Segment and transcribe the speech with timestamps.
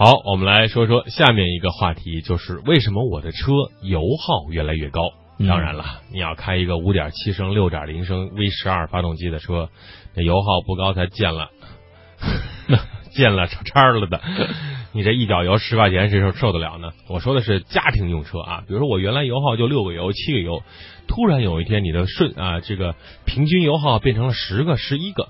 [0.00, 3.50] 好，我们来说说下面一个话题，就是为什么我的车
[3.82, 5.00] 油耗越来越高？
[5.48, 9.70] 当然了，你要开一个五点七升、六点零升 V 十二发动机的车，
[10.14, 11.50] 那油耗不高才见了，
[13.10, 14.20] 见了叉叉了的。
[14.92, 16.92] 你这一脚油十块钱，谁受受得了呢？
[17.08, 20.62] 我说的是家庭用车啊，比如说我原来油耗就六个油、七个油，
[21.08, 22.94] 突然有一天你的顺啊，这个
[23.24, 25.26] 平均油耗变成了十个、十一个，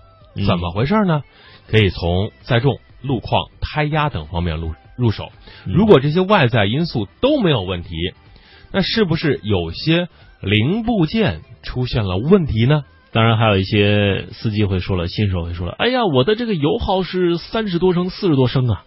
[0.46, 1.23] 怎么回事呢？
[1.69, 5.32] 可以从载重、路况、胎压等方面入入手。
[5.64, 7.90] 如果这些外在因素都没有问题。
[8.70, 10.08] 那是不是有些
[10.43, 12.82] 零部件出现了问题呢？
[13.12, 18.84] 当然，还有一些司机会说了，新手会说了：“哎呀，我的这个油耗是三十多升、四十多升啊。”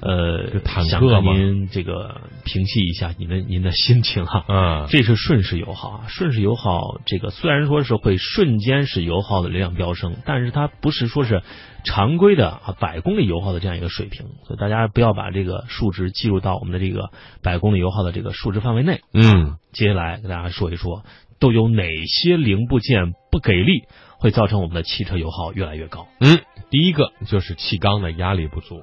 [0.00, 4.44] 呃，坦克嘛，您这个平息一下您的您的心情哈。
[4.48, 11.42] 嗯，这是顺势油耗啊，顺势油耗这个虽然说是会瞬间使油耗的流量飙升，但是它不是说是
[11.84, 17.10] 常规的啊百公里油耗的这样一个水平，所以大家不要把这个数值计入到我们的这个
[17.42, 19.00] 百公里油耗的这个数值范围内。
[19.12, 21.04] 嗯，接下来跟大家说一说，
[21.38, 23.82] 都有哪些零部件不给力，
[24.18, 26.06] 会造成我们的汽车油耗越来越高？
[26.20, 28.82] 嗯，第一个就是气缸的压力不足。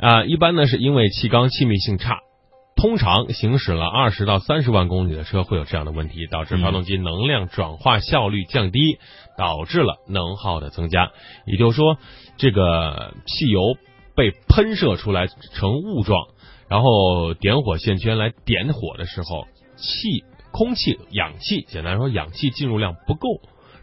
[0.00, 2.20] 啊，一般呢是因为气缸气密性差，
[2.74, 8.98] 通常行驶了二十到三十万公里的车会有这样的问题，导致发动机能量转化效率降低，
[9.36, 11.10] 导致了能耗的增加。
[11.44, 11.98] 也就是说，
[12.38, 13.60] 这个汽油
[14.16, 16.28] 被喷射出来成雾状，
[16.70, 23.28] 然后点火线圈来点火的时候，气、空气、氧气，简单说，氧气进入量不够，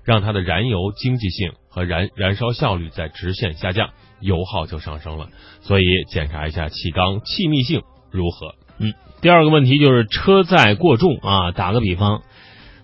[0.03, 3.91] 让它的燃油经济性和燃燃烧效率在直线下降。
[4.19, 5.27] 油耗就上升了，
[5.61, 8.55] 所以检查一下气缸气密性如何。
[8.79, 11.51] 嗯，第二个问题就是车载过重啊。
[11.51, 12.21] 打个比方，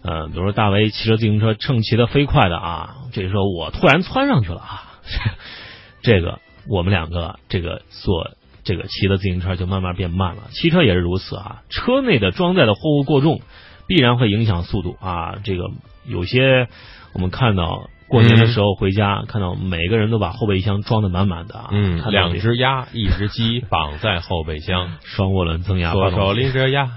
[0.03, 5.00] 呃，比如说大为骑着自行车正骑得飞快的啊，这时候我突然窜上去了啊，
[6.02, 8.31] 这个我们两个这个坐
[8.64, 10.44] 这个骑的自行车就慢慢变慢了。
[10.52, 13.42] 汽车也是如此啊，车内的装载的货物过重，
[13.88, 15.36] 必然会影响速度啊。
[15.44, 15.70] 这个
[16.06, 16.68] 有些
[17.13, 17.90] 我们看到。
[18.08, 26.90] 过年的时候回家，看到每个人都把后备箱装的满满的啊，嗯，两只鸭，一只鸡绑在后备箱，双涡轮增压，左手拎着鸭，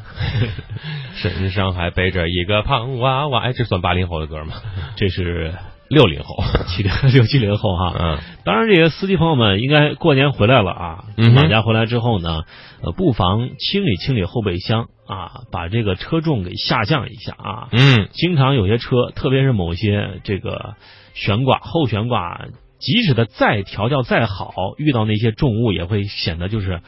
[1.16, 3.40] 身上还背着一个胖娃娃。
[3.40, 4.54] 哎，这算八零后的歌吗？
[4.96, 5.54] 这是。
[5.88, 11.04] 六零后，七 零六七零后哈，嗯，当然这些司机朋友们应该过年回来了啊，
[11.34, 12.42] 老家回来之后呢，
[12.82, 20.74] 呃，不妨清理清理后备箱啊，把这个车重给下降一下啊，嗯，经常有些车，特别是某些这个
[21.14, 22.46] 悬挂后悬挂，
[22.78, 26.80] 即使它再调教再好，遇到那些重物也会显得就是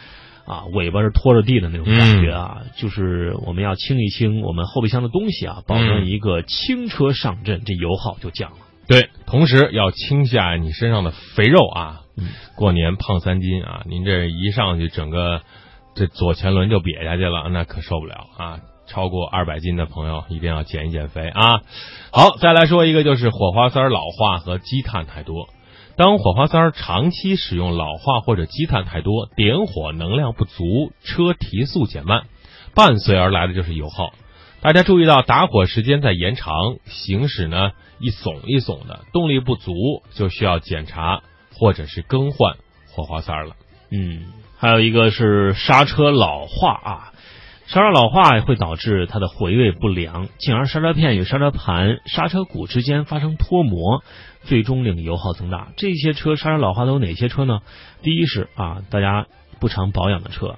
[0.47, 8.57] 啊尾巴是拖着地的那种感觉啊，就是我们要清一清我们后备箱的东西啊，保证一个轻车上阵，这油耗就降了。
[8.89, 12.01] 对，同时要清下你身上的肥肉啊！
[12.57, 15.43] 过年胖三斤啊，您这一上去，整个
[15.95, 18.61] 这左前轮就瘪下去了，那可受不了啊！
[18.87, 21.61] 超过二百斤的朋友一定要减一减肥啊！
[22.11, 25.49] 好，再来说一个，就是火花塞老化和积碳太多。
[25.97, 32.23] 当火花塞长期使用老化或者积碳太多，点火能量不足，车提速减慢，
[32.75, 34.13] 伴随而来的就是油耗。
[34.61, 37.71] 大家注意到打火时间在延长，行驶呢
[38.01, 41.23] 一耸一耸的，动力不足就需要检查
[41.55, 42.57] 或者是更换
[42.91, 43.55] 火花塞了。
[43.93, 44.27] 嗯，
[44.59, 47.13] 还有一个是刹车老化啊，
[47.69, 54.03] 刹车老化会导致它的回位不良，进而刹车片与刹车盘、刹车鼓之间发生脱模，
[54.43, 55.69] 最终令油耗增大。
[55.77, 57.61] 这些车刹车老化都有哪些车呢？
[58.03, 59.29] 第一是啊，大家
[59.61, 60.57] 不常保养的车。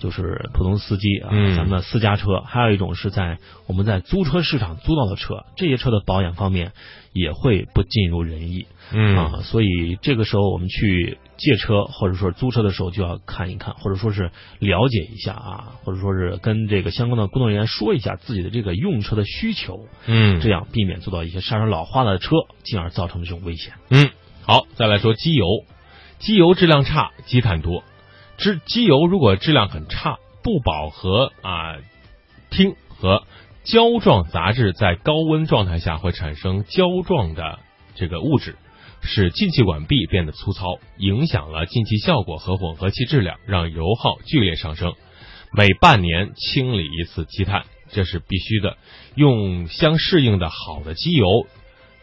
[0.00, 6.72] 就是普通司机啊，咱们的私家车，还有一种是在我们在租车市场租到的车，这些车的保养方面
[7.12, 9.16] 也会不尽如人意，嗯。
[9.16, 23.74] 啊，所以这个时候我们去借车或者说租车的时候就要看一看，或者说是了解一下啊，或者说是跟这个相关的工作人员说一下自己的这个用车的需求，嗯，这样避免做到一些刹车老化的车，进而造成的这种危险。
[23.90, 24.08] 嗯，
[24.42, 25.44] 好，再来说机油，
[26.18, 27.84] 机油质量差，积碳多。
[28.40, 31.76] 质机油如果质量很差，不饱和啊，
[32.50, 33.24] 烃和
[33.64, 37.58] 胶状杂质在高温状态下会产生胶状的
[37.94, 38.56] 这个物质，
[39.02, 44.94] 使进气管壁变得粗糙，影响了进气效果和混合气质量，让油耗剧烈上升。
[45.52, 48.78] 每半年清理一次积碳，这是必须的。
[49.16, 51.26] 用相适应的好的机油，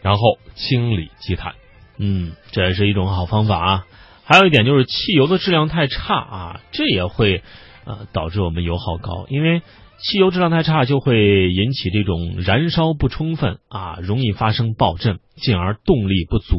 [0.02, 1.54] 然后清理积碳。
[1.96, 3.86] 嗯，这也是一种好方法啊。
[4.28, 7.42] 还有一点就是汽油的质量太差啊，这也会
[7.86, 9.62] 呃，导致我们油耗高，因为
[9.96, 16.56] 汽油质量太差就会引起这种燃烧不充分啊，容易发生爆震，进而动力不足。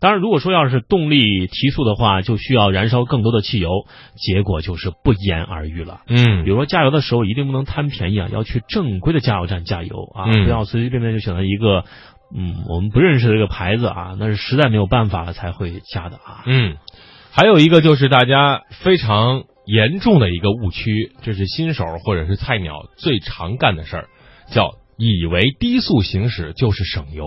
[0.00, 3.70] 当然，如果说要是动力提速的话，就需要燃烧更多的汽油，
[4.16, 6.00] 结果就是不言而喻了。
[6.08, 11.84] 嗯比如说加油的时候一定不能贪便宜啊，要去正规的加油站加油啊，嗯不要随随便便就选择一个
[12.36, 16.42] 嗯我们不认识这个牌子啊，那是实在没有办法了才会加的啊。
[16.46, 16.76] 嗯，
[17.30, 24.08] 还有一个就是大家非常严重的一个误区，这是新手或者是菜鸟最常干的事儿，
[24.50, 27.24] 叫以为低速行驶就是省油。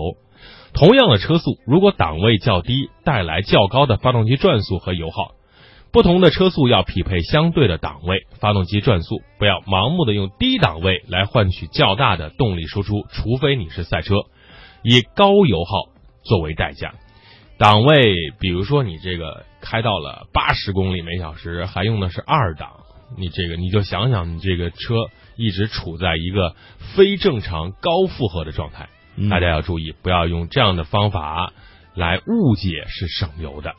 [0.74, 5.32] 同样的车速，如果档位较低，带来较高的发动机转速和油耗。
[5.90, 14.14] 不同的车速要匹配相对的档位、发动机转速，不要盲目的用低档位来换取较大的动力输出，除非你是赛车，
[14.82, 15.88] 以高油耗
[16.22, 16.94] 作为代价。
[17.58, 22.70] 档位，比如说你这个开到了八十公里每小时，还用的是二档，
[23.16, 24.94] 你这个你就想想，你这个车
[25.36, 26.54] 一直处在一个
[26.94, 31.52] 非正常高负荷的状态，嗯大家要注意，不要用这样的方法
[31.94, 33.74] 来误解是省油的。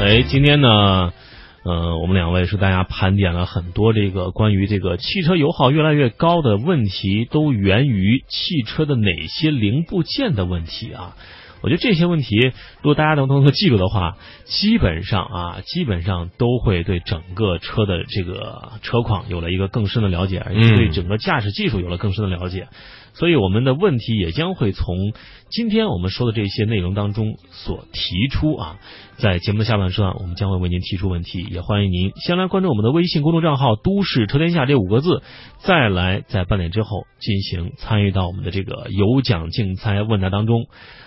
[0.00, 1.12] 哎，今天呢，
[1.62, 11.16] 呃，我们两位是大家盘点了很多这个关于这个汽车油耗越来越高的问题，都源于汽车的哪些零部件的问题啊？
[11.62, 22.68] 我觉得这些问题，如果大家能能够记住的话，基本上啊，基本上都会对整个车的这个车况有了一个更深的了解，而且对整个驾驶技术有了更深的了解。
[23.12, 25.12] 所以我们的问题也将会从
[25.50, 28.76] 今天我们说的这些内容当中所提出啊。
[29.16, 35.22] 在节目的下半段，我们将会为您提出问题，也欢迎您先来关注我们的微信公众账号“都市车天下”这五个字，
[35.58, 40.66] 再来在半点之后进行参与到我们的这个有奖竞猜问答当中。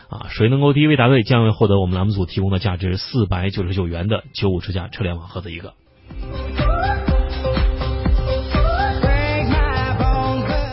[0.10, 5.74] 啊，谁能够第一位答对，将会获得我们栏目组提供的价值四百九十九元的九五支架车联网盒子一个。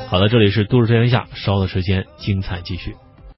[0.09, 2.97] 好的，这里是都市车天下，稍后的时间精彩继续。